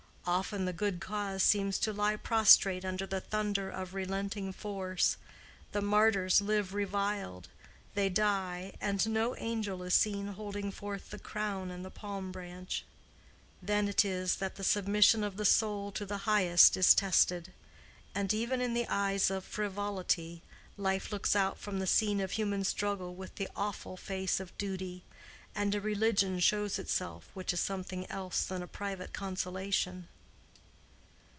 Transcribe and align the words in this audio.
Often 0.23 0.65
the 0.65 0.71
good 0.73 0.99
cause 1.01 1.41
seems 1.41 1.79
to 1.79 1.91
lie 1.91 2.15
prostrate 2.15 2.85
under 2.85 3.07
the 3.07 3.19
thunder 3.19 3.71
of 3.71 3.89
unrelenting 3.89 4.53
force, 4.53 5.17
the 5.71 5.81
martyrs 5.81 6.39
live 6.39 6.75
reviled, 6.75 7.49
they 7.95 8.07
die, 8.07 8.71
and 8.79 9.09
no 9.09 9.35
angel 9.37 9.81
is 9.81 9.95
seen 9.95 10.27
holding 10.27 10.71
forth 10.71 11.09
the 11.09 11.17
crown 11.19 11.71
and 11.71 11.83
the 11.83 11.89
palm 11.89 12.31
branch. 12.31 12.85
Then 13.63 13.87
it 13.89 14.05
is 14.05 14.35
that 14.35 14.55
the 14.57 14.63
submission 14.63 15.23
of 15.23 15.37
the 15.37 15.43
soul 15.43 15.91
to 15.93 16.05
the 16.05 16.19
Highest 16.19 16.77
is 16.77 16.93
tested, 16.93 17.51
and 18.13 18.31
even 18.31 18.61
in 18.61 18.75
the 18.75 18.87
eyes 18.89 19.31
of 19.31 19.43
frivolity 19.43 20.43
life 20.77 21.11
looks 21.11 21.35
out 21.35 21.57
from 21.57 21.79
the 21.79 21.87
scene 21.87 22.21
of 22.21 22.33
human 22.33 22.63
struggle 22.63 23.15
with 23.15 23.35
the 23.35 23.49
awful 23.55 23.97
face 23.97 24.39
of 24.39 24.55
duty, 24.59 25.03
and 25.53 25.75
a 25.75 25.81
religion 25.81 26.39
shows 26.39 26.79
itself 26.79 27.29
which 27.33 27.51
is 27.51 27.59
something 27.59 28.09
else 28.09 28.45
than 28.45 28.63
a 28.63 28.67
private 28.67 29.11
consolation. 29.11 30.07